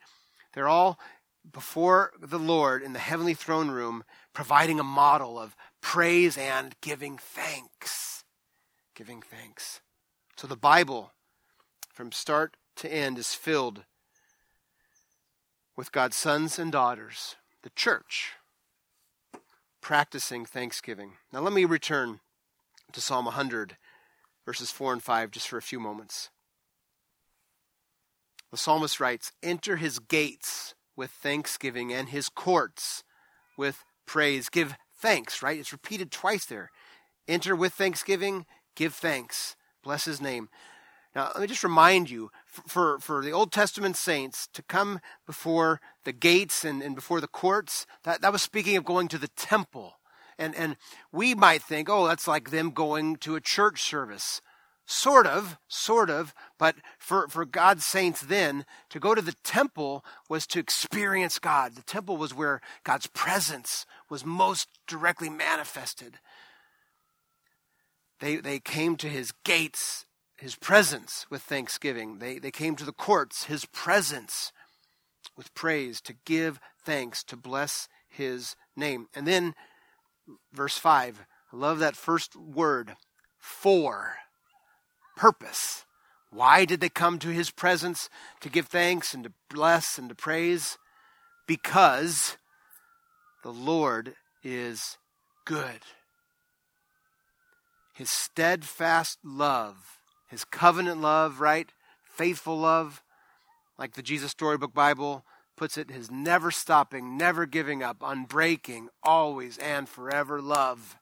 they're 0.54 0.68
all 0.68 0.96
before 1.52 2.12
the 2.22 2.38
Lord 2.38 2.84
in 2.84 2.92
the 2.92 3.00
heavenly 3.00 3.34
throne 3.34 3.68
room, 3.68 4.04
providing 4.32 4.78
a 4.78 4.84
model 4.84 5.40
of 5.40 5.56
praise 5.80 6.38
and 6.38 6.76
giving 6.80 7.18
thanks. 7.18 8.22
Giving 8.94 9.20
thanks. 9.20 9.80
So 10.36 10.46
the 10.46 10.54
Bible, 10.54 11.14
from 11.92 12.12
start 12.12 12.56
to 12.76 12.94
end, 12.94 13.18
is 13.18 13.34
filled 13.34 13.82
with 15.74 15.90
God's 15.90 16.16
sons 16.16 16.60
and 16.60 16.70
daughters, 16.70 17.34
the 17.64 17.70
church, 17.70 18.34
practicing 19.86 20.44
thanksgiving. 20.44 21.12
Now 21.32 21.38
let 21.38 21.52
me 21.52 21.64
return 21.64 22.18
to 22.90 23.00
Psalm 23.00 23.24
100, 23.26 23.76
verses 24.44 24.72
4 24.72 24.94
and 24.94 25.00
5, 25.00 25.30
just 25.30 25.46
for 25.46 25.58
a 25.58 25.62
few 25.62 25.78
moments. 25.78 26.28
The 28.50 28.56
psalmist 28.56 28.98
writes, 28.98 29.30
Enter 29.44 29.76
his 29.76 30.00
gates 30.00 30.74
with 30.96 31.12
thanksgiving 31.12 31.92
and 31.92 32.08
his 32.08 32.28
courts 32.28 33.04
with 33.56 33.84
praise. 34.06 34.48
Give 34.48 34.74
thanks, 34.92 35.40
right? 35.40 35.56
It's 35.56 35.70
repeated 35.70 36.10
twice 36.10 36.46
there. 36.46 36.72
Enter 37.28 37.54
with 37.54 37.72
thanksgiving, 37.72 38.44
give 38.74 38.92
thanks. 38.92 39.54
Bless 39.84 40.04
his 40.04 40.20
name. 40.20 40.48
Now, 41.14 41.30
let 41.32 41.42
me 41.42 41.46
just 41.46 41.62
remind 41.62 42.10
you 42.10 42.32
for, 42.66 42.98
for, 42.98 43.22
the 43.22 43.32
Old 43.32 43.52
Testament 43.52 43.96
saints 43.96 44.48
to 44.52 44.62
come 44.62 45.00
before 45.26 45.80
the 46.04 46.12
gates 46.12 46.64
and, 46.64 46.82
and 46.82 46.94
before 46.94 47.20
the 47.20 47.26
courts, 47.26 47.86
that, 48.04 48.20
that 48.22 48.32
was 48.32 48.42
speaking 48.42 48.76
of 48.76 48.84
going 48.84 49.08
to 49.08 49.18
the 49.18 49.28
temple. 49.28 49.94
And, 50.38 50.54
and 50.54 50.76
we 51.12 51.34
might 51.34 51.62
think, 51.62 51.88
oh, 51.88 52.06
that's 52.06 52.28
like 52.28 52.50
them 52.50 52.70
going 52.70 53.16
to 53.16 53.36
a 53.36 53.40
church 53.40 53.82
service. 53.82 54.40
Sort 54.88 55.26
of, 55.26 55.58
sort 55.66 56.10
of, 56.10 56.32
but 56.58 56.76
for, 56.98 57.26
for 57.26 57.44
God's 57.44 57.84
saints 57.84 58.20
then, 58.20 58.64
to 58.90 59.00
go 59.00 59.16
to 59.16 59.22
the 59.22 59.34
temple 59.42 60.04
was 60.28 60.46
to 60.48 60.60
experience 60.60 61.40
God. 61.40 61.74
The 61.74 61.82
temple 61.82 62.16
was 62.16 62.32
where 62.32 62.60
God's 62.84 63.08
presence 63.08 63.84
was 64.08 64.24
most 64.24 64.68
directly 64.86 65.28
manifested. 65.28 66.20
They, 68.20 68.36
they 68.36 68.60
came 68.60 68.96
to 68.98 69.08
his 69.08 69.32
gates, 69.44 70.06
his 70.36 70.56
presence 70.56 71.26
with 71.30 71.42
thanksgiving. 71.42 72.18
They, 72.18 72.38
they 72.38 72.50
came 72.50 72.76
to 72.76 72.84
the 72.84 72.92
courts, 72.92 73.44
his 73.44 73.64
presence 73.66 74.52
with 75.36 75.54
praise, 75.54 76.00
to 76.02 76.14
give 76.24 76.60
thanks, 76.84 77.24
to 77.24 77.36
bless 77.36 77.88
his 78.08 78.56
name. 78.76 79.08
And 79.14 79.26
then, 79.26 79.54
verse 80.52 80.78
5, 80.78 81.26
I 81.52 81.56
love 81.56 81.78
that 81.78 81.96
first 81.96 82.36
word, 82.36 82.96
for 83.38 84.16
purpose. 85.16 85.84
Why 86.30 86.64
did 86.64 86.80
they 86.80 86.88
come 86.88 87.18
to 87.20 87.28
his 87.28 87.50
presence 87.50 88.10
to 88.40 88.50
give 88.50 88.66
thanks 88.66 89.14
and 89.14 89.24
to 89.24 89.32
bless 89.48 89.98
and 89.98 90.08
to 90.08 90.14
praise? 90.14 90.76
Because 91.46 92.36
the 93.42 93.52
Lord 93.52 94.16
is 94.42 94.98
good. 95.44 95.80
His 97.94 98.10
steadfast 98.10 99.18
love, 99.24 99.95
his 100.26 100.44
covenant 100.44 101.00
love, 101.00 101.40
right? 101.40 101.70
Faithful 102.04 102.58
love, 102.58 103.02
like 103.78 103.94
the 103.94 104.02
Jesus 104.02 104.30
Storybook 104.30 104.74
Bible 104.74 105.24
puts 105.56 105.78
it, 105.78 105.90
his 105.90 106.10
never 106.10 106.50
stopping, 106.50 107.16
never 107.16 107.46
giving 107.46 107.82
up, 107.82 107.98
unbreaking, 108.00 108.88
always 109.02 109.58
and 109.58 109.88
forever 109.88 110.40
love. 110.40 110.96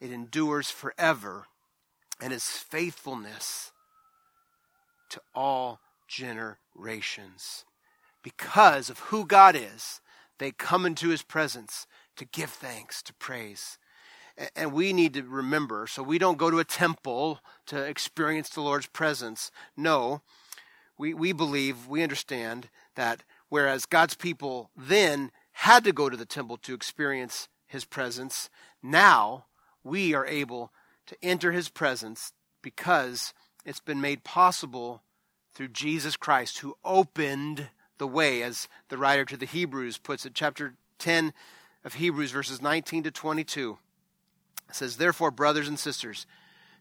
It 0.00 0.12
endures 0.12 0.70
forever 0.70 1.46
and 2.20 2.32
his 2.32 2.44
faithfulness 2.44 3.72
to 5.10 5.20
all 5.34 5.80
generations. 6.08 7.64
Because 8.22 8.88
of 8.88 8.98
who 9.00 9.26
God 9.26 9.56
is, 9.56 10.00
they 10.38 10.50
come 10.50 10.86
into 10.86 11.08
his 11.08 11.22
presence 11.22 11.86
to 12.16 12.24
give 12.24 12.50
thanks, 12.50 13.02
to 13.02 13.14
praise. 13.14 13.78
And 14.56 14.72
we 14.72 14.92
need 14.92 15.14
to 15.14 15.22
remember 15.22 15.86
so 15.86 16.02
we 16.02 16.18
don't 16.18 16.38
go 16.38 16.50
to 16.50 16.58
a 16.58 16.64
temple 16.64 17.40
to 17.66 17.82
experience 17.82 18.48
the 18.48 18.60
Lord's 18.60 18.86
presence. 18.86 19.50
No, 19.76 20.22
we, 20.98 21.14
we 21.14 21.32
believe, 21.32 21.86
we 21.86 22.02
understand 22.02 22.68
that 22.96 23.22
whereas 23.48 23.86
God's 23.86 24.14
people 24.14 24.70
then 24.76 25.30
had 25.52 25.84
to 25.84 25.92
go 25.92 26.10
to 26.10 26.16
the 26.16 26.26
temple 26.26 26.56
to 26.58 26.74
experience 26.74 27.48
his 27.66 27.84
presence, 27.84 28.50
now 28.82 29.46
we 29.84 30.14
are 30.14 30.26
able 30.26 30.72
to 31.06 31.16
enter 31.22 31.52
his 31.52 31.68
presence 31.68 32.32
because 32.62 33.34
it's 33.64 33.80
been 33.80 34.00
made 34.00 34.24
possible 34.24 35.02
through 35.54 35.68
Jesus 35.68 36.16
Christ, 36.16 36.58
who 36.58 36.76
opened 36.84 37.68
the 37.98 38.06
way, 38.06 38.42
as 38.42 38.68
the 38.88 38.98
writer 38.98 39.24
to 39.24 39.36
the 39.36 39.46
Hebrews 39.46 39.98
puts 39.98 40.26
it, 40.26 40.34
chapter 40.34 40.74
10 40.98 41.32
of 41.84 41.94
Hebrews, 41.94 42.32
verses 42.32 42.60
19 42.60 43.04
to 43.04 43.10
22. 43.10 43.78
It 44.68 44.74
says, 44.74 44.96
Therefore, 44.96 45.30
brothers 45.30 45.68
and 45.68 45.78
sisters, 45.78 46.26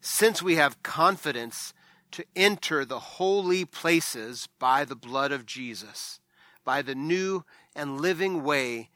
since 0.02 0.42
we 0.42 0.56
have 0.56 0.84
confidence 0.84 1.74
to 2.12 2.26
enter 2.36 2.86
the 2.86 3.00
holy 3.00 3.66
places 3.66 4.48
by 4.60 4.86
the 4.86 4.96
blood 4.96 5.32
of 5.32 5.46
Jesus, 5.46 6.20
by 6.64 6.82
the 6.82 6.96
new 6.96 7.44
and 7.76 8.00
living 8.00 8.44
way 8.44 8.90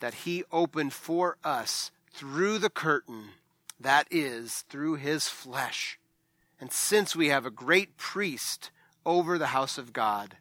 that 0.00 0.14
he 0.14 0.44
opened 0.52 0.92
for 0.92 1.38
us 1.42 1.90
through 2.12 2.58
the 2.58 2.70
curtain 2.70 3.30
that 3.80 4.06
is, 4.10 4.64
through 4.68 4.96
his 4.96 5.28
flesh. 5.28 5.98
And 6.60 6.72
since 6.72 7.14
we 7.14 7.28
have 7.28 7.44
a 7.44 7.50
great 7.50 7.96
priest 7.96 8.70
over 9.04 9.38
the 9.38 9.48
house 9.48 9.78
of 9.78 9.92
God, 9.92 10.36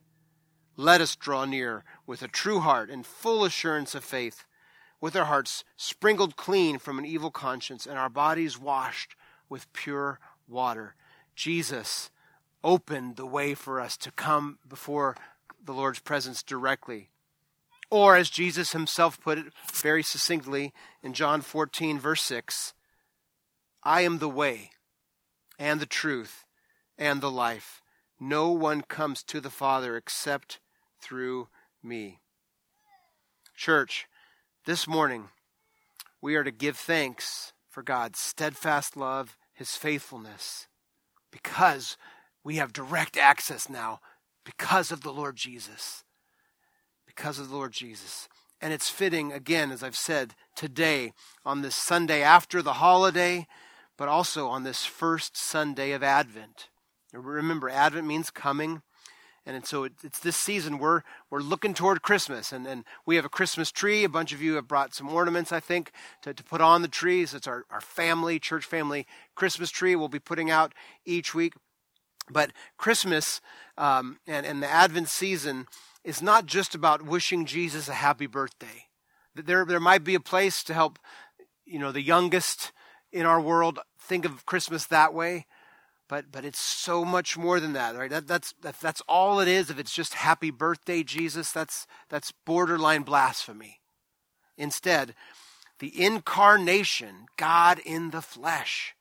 let 0.75 1.01
us 1.01 1.15
draw 1.15 1.45
near 1.45 1.83
with 2.05 2.21
a 2.21 2.27
true 2.27 2.59
heart 2.59 2.89
and 2.89 3.05
full 3.05 3.43
assurance 3.43 3.93
of 3.93 4.03
faith, 4.03 4.45
with 5.03 5.17
our 5.17 5.25
hearts 5.25 5.65
sprinkled 5.75 6.37
clean 6.37 6.77
from 6.79 6.97
an 6.97 7.05
evil 7.05 7.29
conscience 7.29 7.85
and 7.85 7.97
our 7.97 8.07
bodies 8.07 8.57
washed 8.57 9.17
with 9.49 9.71
pure 9.73 10.17
water. 10.47 10.95
Jesus 11.35 12.09
opened 12.63 13.17
the 13.17 13.25
way 13.25 13.53
for 13.53 13.81
us 13.81 13.97
to 13.97 14.09
come 14.11 14.59
before 14.65 15.17
the 15.61 15.73
Lord's 15.73 15.99
presence 15.99 16.41
directly. 16.41 17.09
Or, 17.89 18.15
as 18.15 18.29
Jesus 18.29 18.71
himself 18.71 19.19
put 19.19 19.37
it 19.37 19.47
very 19.73 20.03
succinctly 20.03 20.71
in 21.03 21.11
John 21.11 21.41
14, 21.41 21.99
verse 21.99 22.21
6, 22.21 22.73
I 23.83 24.03
am 24.03 24.19
the 24.19 24.29
way 24.29 24.71
and 25.59 25.81
the 25.81 25.85
truth 25.85 26.45
and 26.97 27.19
the 27.19 27.29
life. 27.29 27.81
No 28.21 28.51
one 28.51 28.81
comes 28.83 29.21
to 29.23 29.41
the 29.41 29.49
Father 29.49 29.97
except 29.97 30.61
through 31.01 31.49
me. 31.83 32.21
Church, 33.53 34.07
this 34.65 34.87
morning, 34.87 35.25
we 36.21 36.35
are 36.35 36.43
to 36.43 36.51
give 36.51 36.77
thanks 36.77 37.51
for 37.69 37.83
God's 37.83 38.19
steadfast 38.19 38.95
love, 38.95 39.37
his 39.53 39.75
faithfulness, 39.75 40.67
because 41.31 41.97
we 42.45 42.55
have 42.55 42.71
direct 42.71 43.17
access 43.17 43.69
now 43.69 43.99
because 44.45 44.91
of 44.91 45.01
the 45.01 45.11
Lord 45.11 45.35
Jesus. 45.35 46.05
Because 47.05 47.39
of 47.39 47.49
the 47.49 47.55
Lord 47.55 47.73
Jesus. 47.73 48.29
And 48.61 48.71
it's 48.71 48.89
fitting, 48.89 49.33
again, 49.33 49.69
as 49.69 49.83
I've 49.83 49.97
said, 49.97 50.33
today, 50.55 51.11
on 51.45 51.61
this 51.61 51.75
Sunday 51.75 52.21
after 52.21 52.61
the 52.61 52.73
holiday, 52.73 53.47
but 53.97 54.07
also 54.07 54.47
on 54.47 54.63
this 54.63 54.85
first 54.85 55.35
Sunday 55.35 55.91
of 55.91 56.03
Advent. 56.03 56.69
Remember, 57.11 57.69
Advent 57.69 58.07
means 58.07 58.29
coming. 58.29 58.81
And 59.45 59.65
so 59.65 59.83
it's 59.83 60.19
this 60.19 60.37
season 60.37 60.79
we're 60.79 61.01
we're 61.29 61.41
looking 61.41 61.73
toward 61.73 62.01
Christmas, 62.01 62.53
and, 62.53 62.65
and 62.65 62.85
we 63.05 63.17
have 63.17 63.25
a 63.25 63.29
Christmas 63.29 63.71
tree. 63.71 64.05
A 64.05 64.09
bunch 64.09 64.31
of 64.31 64.41
you 64.41 64.55
have 64.55 64.67
brought 64.67 64.95
some 64.95 65.09
ornaments, 65.09 65.51
I 65.51 65.59
think, 65.59 65.91
to, 66.21 66.33
to 66.33 66.43
put 66.43 66.61
on 66.61 66.81
the 66.81 66.87
trees. 66.87 67.33
It's 67.33 67.47
our, 67.47 67.65
our 67.69 67.81
family, 67.81 68.39
church 68.39 68.65
family 68.65 69.05
Christmas 69.35 69.69
tree 69.69 69.95
we'll 69.95 70.07
be 70.07 70.19
putting 70.19 70.49
out 70.49 70.73
each 71.05 71.33
week. 71.33 71.53
But 72.29 72.51
Christmas 72.77 73.41
um, 73.77 74.19
and, 74.25 74.45
and 74.45 74.63
the 74.63 74.69
Advent 74.69 75.09
season 75.09 75.67
is 76.03 76.21
not 76.21 76.45
just 76.45 76.75
about 76.75 77.03
wishing 77.03 77.45
Jesus 77.45 77.89
a 77.89 77.93
happy 77.93 78.27
birthday. 78.27 78.87
There, 79.35 79.65
there 79.65 79.79
might 79.79 80.03
be 80.03 80.15
a 80.15 80.19
place 80.19 80.63
to 80.65 80.73
help, 80.73 80.99
you 81.65 81.79
know, 81.79 81.91
the 81.91 82.01
youngest 82.01 82.71
in 83.11 83.25
our 83.25 83.41
world 83.41 83.79
think 83.99 84.25
of 84.25 84.45
Christmas 84.45 84.85
that 84.87 85.13
way. 85.13 85.45
But, 86.09 86.31
but 86.31 86.45
it's 86.45 86.59
so 86.59 87.05
much 87.05 87.37
more 87.37 87.59
than 87.59 87.73
that, 87.73 87.95
right? 87.95 88.09
That, 88.09 88.27
that's, 88.27 88.53
that, 88.61 88.79
that's 88.79 89.01
all 89.07 89.39
it 89.39 89.47
is. 89.47 89.69
If 89.69 89.79
it's 89.79 89.93
just 89.93 90.15
happy 90.15 90.51
birthday, 90.51 91.01
Jesus, 91.01 91.51
that's, 91.51 91.87
that's 92.09 92.33
borderline 92.45 93.03
blasphemy. 93.03 93.79
Instead, 94.57 95.15
the 95.79 96.01
incarnation, 96.01 97.25
God 97.37 97.79
in 97.79 98.11
the 98.11 98.21
flesh, 98.21 98.95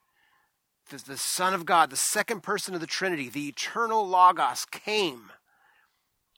the, 0.91 0.97
the 0.97 1.19
Son 1.19 1.55
of 1.55 1.67
God, 1.67 1.91
the 1.91 1.97
second 1.97 2.43
person 2.43 2.75
of 2.75 2.81
the 2.81 2.87
Trinity, 2.87 3.29
the 3.29 3.49
eternal 3.49 4.09
Logos 4.09 4.65
came 4.65 5.31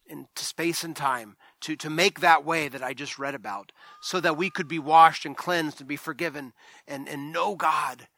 into 0.06 0.44
space 0.44 0.85
and 0.85 0.94
time 0.94 1.37
to, 1.61 1.76
to 1.76 1.88
make 1.88 2.21
that 2.21 2.44
way 2.44 2.68
that 2.68 2.83
I 2.83 2.92
just 2.94 3.18
read 3.18 3.35
about 3.35 3.73
so 4.00 4.21
that 4.21 4.37
we 4.37 4.50
could 4.50 4.68
be 4.68 4.78
washed 4.78 5.25
and 5.25 5.37
cleansed 5.37 5.80
and 5.80 5.88
be 5.88 5.97
forgiven 5.97 6.52
and, 6.87 7.09
and 7.09 7.33
know 7.33 7.54
God. 7.54 8.09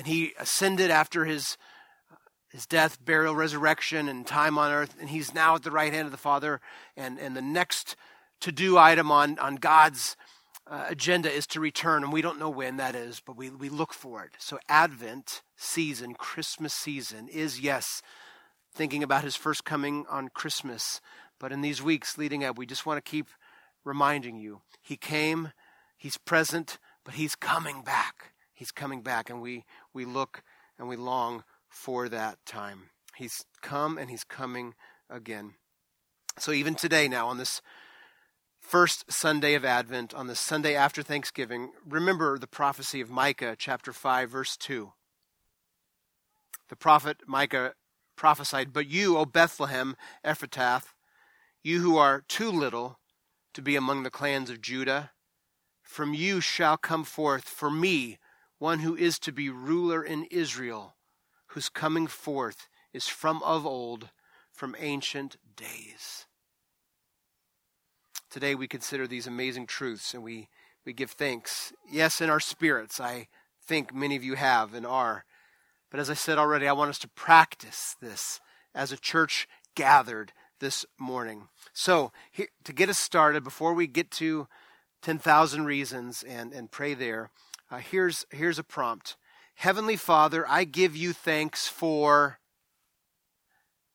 And 0.00 0.06
he 0.06 0.32
ascended 0.38 0.90
after 0.90 1.26
his, 1.26 1.58
his 2.48 2.64
death, 2.64 3.04
burial, 3.04 3.36
resurrection, 3.36 4.08
and 4.08 4.26
time 4.26 4.56
on 4.56 4.72
earth, 4.72 4.96
and 4.98 5.10
he's 5.10 5.34
now 5.34 5.56
at 5.56 5.62
the 5.62 5.70
right 5.70 5.92
hand 5.92 6.06
of 6.06 6.10
the 6.10 6.16
Father. 6.16 6.62
And, 6.96 7.18
and 7.18 7.36
the 7.36 7.42
next 7.42 7.96
to 8.40 8.50
do 8.50 8.78
item 8.78 9.12
on, 9.12 9.38
on 9.38 9.56
God's 9.56 10.16
uh, 10.66 10.86
agenda 10.88 11.30
is 11.30 11.46
to 11.48 11.60
return, 11.60 12.02
and 12.02 12.14
we 12.14 12.22
don't 12.22 12.38
know 12.38 12.48
when 12.48 12.78
that 12.78 12.94
is, 12.94 13.20
but 13.20 13.36
we, 13.36 13.50
we 13.50 13.68
look 13.68 13.92
for 13.92 14.24
it. 14.24 14.30
So, 14.38 14.58
Advent 14.70 15.42
season, 15.58 16.14
Christmas 16.14 16.72
season, 16.72 17.28
is 17.28 17.60
yes, 17.60 18.00
thinking 18.72 19.02
about 19.02 19.22
his 19.22 19.36
first 19.36 19.66
coming 19.66 20.06
on 20.08 20.30
Christmas. 20.30 21.02
But 21.38 21.52
in 21.52 21.60
these 21.60 21.82
weeks 21.82 22.16
leading 22.16 22.42
up, 22.42 22.56
we 22.56 22.64
just 22.64 22.86
want 22.86 23.04
to 23.04 23.10
keep 23.10 23.26
reminding 23.84 24.38
you 24.38 24.62
he 24.80 24.96
came, 24.96 25.52
he's 25.98 26.16
present, 26.16 26.78
but 27.04 27.16
he's 27.16 27.34
coming 27.34 27.82
back. 27.82 28.32
He's 28.60 28.72
coming 28.72 29.00
back, 29.00 29.30
and 29.30 29.40
we, 29.40 29.64
we 29.94 30.04
look 30.04 30.42
and 30.78 30.86
we 30.86 30.94
long 30.94 31.44
for 31.70 32.10
that 32.10 32.36
time. 32.44 32.90
He's 33.16 33.46
come 33.62 33.96
and 33.96 34.10
he's 34.10 34.22
coming 34.22 34.74
again. 35.08 35.54
So, 36.38 36.52
even 36.52 36.74
today, 36.74 37.08
now, 37.08 37.28
on 37.28 37.38
this 37.38 37.62
first 38.60 39.10
Sunday 39.10 39.54
of 39.54 39.64
Advent, 39.64 40.12
on 40.12 40.26
the 40.26 40.36
Sunday 40.36 40.74
after 40.74 41.02
Thanksgiving, 41.02 41.70
remember 41.88 42.38
the 42.38 42.46
prophecy 42.46 43.00
of 43.00 43.08
Micah 43.08 43.56
chapter 43.58 43.94
5, 43.94 44.28
verse 44.28 44.58
2. 44.58 44.92
The 46.68 46.76
prophet 46.76 47.22
Micah 47.26 47.72
prophesied, 48.14 48.74
But 48.74 48.86
you, 48.86 49.16
O 49.16 49.24
Bethlehem 49.24 49.96
Ephrathah, 50.22 50.82
you 51.62 51.80
who 51.80 51.96
are 51.96 52.24
too 52.28 52.50
little 52.50 52.98
to 53.54 53.62
be 53.62 53.74
among 53.74 54.02
the 54.02 54.10
clans 54.10 54.50
of 54.50 54.60
Judah, 54.60 55.12
from 55.82 56.12
you 56.12 56.42
shall 56.42 56.76
come 56.76 57.04
forth 57.04 57.44
for 57.44 57.70
me 57.70 58.18
one 58.60 58.80
who 58.80 58.94
is 58.94 59.18
to 59.18 59.32
be 59.32 59.48
ruler 59.48 60.04
in 60.04 60.24
Israel, 60.30 60.94
whose 61.48 61.68
coming 61.68 62.06
forth 62.06 62.68
is 62.92 63.08
from 63.08 63.42
of 63.42 63.66
old, 63.66 64.10
from 64.52 64.76
ancient 64.78 65.38
days. 65.56 66.26
Today 68.30 68.54
we 68.54 68.68
consider 68.68 69.08
these 69.08 69.26
amazing 69.26 69.66
truths 69.66 70.12
and 70.12 70.22
we, 70.22 70.48
we 70.84 70.92
give 70.92 71.10
thanks. 71.12 71.72
Yes, 71.90 72.20
in 72.20 72.28
our 72.28 72.38
spirits, 72.38 73.00
I 73.00 73.28
think 73.64 73.94
many 73.94 74.14
of 74.14 74.22
you 74.22 74.34
have 74.34 74.74
and 74.74 74.86
are. 74.86 75.24
But 75.90 75.98
as 75.98 76.10
I 76.10 76.14
said 76.14 76.36
already, 76.36 76.68
I 76.68 76.72
want 76.74 76.90
us 76.90 76.98
to 76.98 77.08
practice 77.08 77.96
this 78.00 78.40
as 78.74 78.92
a 78.92 78.98
church 78.98 79.48
gathered 79.74 80.32
this 80.60 80.84
morning. 80.98 81.48
So, 81.72 82.12
here, 82.30 82.48
to 82.64 82.74
get 82.74 82.90
us 82.90 82.98
started, 82.98 83.42
before 83.42 83.72
we 83.72 83.86
get 83.86 84.10
to 84.12 84.46
10,000 85.00 85.64
reasons 85.64 86.22
and, 86.22 86.52
and 86.52 86.70
pray 86.70 86.92
there, 86.92 87.30
uh, 87.70 87.78
here's, 87.78 88.26
here's 88.30 88.58
a 88.58 88.64
prompt 88.64 89.16
Heavenly 89.54 89.96
Father, 89.96 90.46
I 90.48 90.64
give 90.64 90.96
you 90.96 91.12
thanks 91.12 91.68
for. 91.68 92.38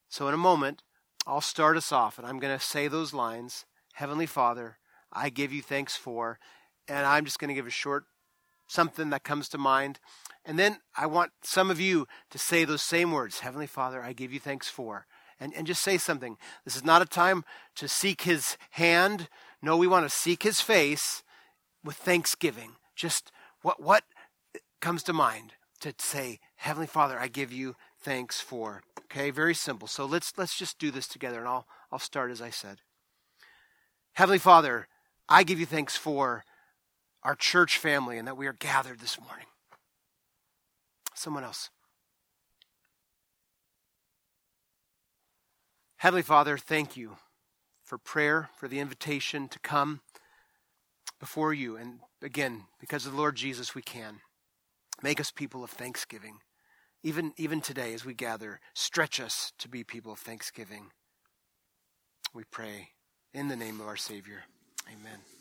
So, 0.09 0.27
in 0.27 0.33
a 0.33 0.37
moment, 0.37 0.83
I'll 1.25 1.41
start 1.41 1.75
us 1.75 1.91
off, 1.91 2.19
and 2.19 2.27
I'm 2.27 2.39
going 2.39 2.55
to 2.55 2.63
say 2.63 2.87
those 2.87 3.13
lines. 3.13 3.65
Heavenly 3.93 4.27
Father, 4.27 4.77
I 5.11 5.29
give 5.29 5.51
you 5.51 5.63
thanks 5.63 5.95
for, 5.95 6.37
and 6.87 7.05
I'm 7.05 7.25
just 7.25 7.39
going 7.39 7.47
to 7.47 7.55
give 7.55 7.65
a 7.65 7.71
short 7.71 8.05
something 8.67 9.09
that 9.09 9.23
comes 9.23 9.49
to 9.49 9.57
mind. 9.57 9.99
And 10.43 10.59
then 10.59 10.77
I 10.95 11.07
want 11.07 11.31
some 11.41 11.71
of 11.71 11.79
you 11.79 12.07
to 12.29 12.37
say 12.37 12.65
those 12.65 12.81
same 12.81 13.11
words 13.11 13.39
Heavenly 13.39 13.67
Father, 13.67 14.03
I 14.03 14.13
give 14.13 14.31
you 14.31 14.39
thanks 14.39 14.69
for. 14.69 15.07
And, 15.39 15.53
and 15.53 15.67
just 15.67 15.81
say 15.81 15.97
something. 15.97 16.37
This 16.63 16.77
is 16.77 16.85
not 16.85 17.01
a 17.01 17.05
time 17.05 17.43
to 17.75 17.89
seek 17.89 18.21
his 18.21 18.55
hand. 18.71 19.27
No, 19.61 19.75
we 19.75 19.87
want 19.87 20.09
to 20.09 20.15
seek 20.15 20.43
his 20.43 20.61
face 20.61 21.23
with 21.83 21.97
thanksgiving. 21.97 22.77
Just 22.95 23.31
what, 23.65 23.81
what 23.81 24.03
comes 24.79 25.01
to 25.01 25.11
mind 25.11 25.53
to 25.79 25.91
say, 25.97 26.39
Heavenly 26.57 26.85
Father, 26.85 27.19
I 27.19 27.27
give 27.27 27.51
you 27.51 27.75
thanks 27.99 28.39
for. 28.39 28.83
Okay, 29.05 29.31
very 29.31 29.55
simple. 29.55 29.87
So 29.87 30.05
let's 30.05 30.33
let's 30.37 30.55
just 30.55 30.77
do 30.77 30.91
this 30.91 31.07
together, 31.07 31.39
and 31.39 31.47
I'll 31.47 31.65
I'll 31.91 31.97
start 31.97 32.29
as 32.29 32.43
I 32.43 32.51
said. 32.51 32.77
Heavenly 34.13 34.37
Father, 34.37 34.87
I 35.27 35.41
give 35.41 35.59
you 35.59 35.65
thanks 35.65 35.97
for 35.97 36.43
our 37.23 37.33
church 37.33 37.79
family 37.79 38.19
and 38.19 38.27
that 38.27 38.37
we 38.37 38.45
are 38.45 38.53
gathered 38.53 38.99
this 38.99 39.19
morning. 39.19 39.47
Someone 41.15 41.43
else. 41.43 41.71
Heavenly 45.97 46.21
Father, 46.21 46.59
thank 46.59 46.95
you 46.95 47.17
for 47.83 47.97
prayer, 47.97 48.49
for 48.55 48.67
the 48.67 48.79
invitation 48.79 49.47
to 49.47 49.57
come 49.57 50.01
before 51.19 51.53
you. 51.53 51.77
And 51.77 51.99
again, 52.21 52.65
because 52.79 53.05
of 53.05 53.13
the 53.13 53.17
Lord 53.17 53.35
Jesus, 53.35 53.75
we 53.75 53.81
can. 53.81 54.19
Make 55.01 55.19
us 55.19 55.31
people 55.31 55.63
of 55.63 55.69
thanksgiving. 55.69 56.39
Even, 57.03 57.33
even 57.37 57.61
today, 57.61 57.93
as 57.93 58.05
we 58.05 58.13
gather, 58.13 58.59
stretch 58.73 59.19
us 59.19 59.51
to 59.59 59.69
be 59.69 59.83
people 59.83 60.11
of 60.11 60.19
thanksgiving. 60.19 60.87
We 62.33 62.43
pray 62.49 62.89
in 63.33 63.47
the 63.47 63.55
name 63.55 63.79
of 63.79 63.87
our 63.87 63.97
Savior. 63.97 64.43
Amen. 64.87 65.34